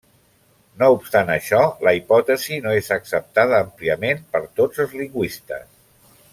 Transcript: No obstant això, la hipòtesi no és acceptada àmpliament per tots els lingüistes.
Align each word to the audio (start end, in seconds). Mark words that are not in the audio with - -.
No 0.83 0.87
obstant 0.93 1.29
això, 1.33 1.59
la 1.87 1.93
hipòtesi 1.99 2.57
no 2.65 2.75
és 2.79 2.91
acceptada 2.97 3.61
àmpliament 3.67 4.27
per 4.33 4.43
tots 4.61 4.85
els 4.87 5.01
lingüistes. 5.03 5.67